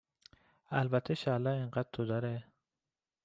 [0.71, 2.43] البته شهلا انقدر توداره